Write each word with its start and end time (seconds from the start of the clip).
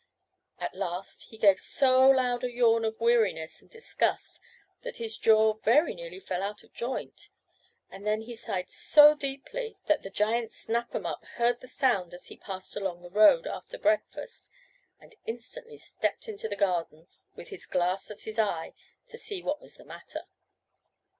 At 0.57 0.73
last 0.73 1.25
he 1.29 1.37
gave 1.37 1.59
so 1.59 2.09
loud 2.09 2.43
a 2.43 2.51
yawn 2.51 2.83
of 2.85 2.99
weariness 2.99 3.61
and 3.61 3.69
disgust 3.69 4.39
that 4.81 4.97
his 4.97 5.15
jaw 5.15 5.53
very 5.59 5.93
nearly 5.93 6.19
fell 6.19 6.41
out 6.41 6.63
of 6.63 6.73
joint, 6.73 7.29
and 7.91 8.03
then 8.03 8.21
he 8.21 8.33
sighed 8.33 8.71
so 8.71 9.13
deeply 9.13 9.77
that 9.85 10.01
the 10.01 10.09
giant 10.09 10.51
Snap 10.51 10.95
'em 10.95 11.05
up 11.05 11.23
heard 11.35 11.61
the 11.61 11.67
sound 11.67 12.15
as 12.15 12.25
he 12.29 12.37
passed 12.37 12.75
along 12.75 13.03
the 13.03 13.11
road 13.11 13.45
after 13.45 13.77
breakfast, 13.77 14.49
and 14.99 15.13
instantly 15.27 15.77
stepped 15.77 16.27
into 16.27 16.49
the 16.49 16.55
garden, 16.55 17.07
with 17.35 17.49
his 17.49 17.67
glass 17.67 18.09
at 18.09 18.21
his 18.21 18.39
eye, 18.39 18.73
to 19.07 19.19
see 19.19 19.43
what 19.43 19.61
was 19.61 19.75
the 19.75 19.85
matter. 19.85 20.21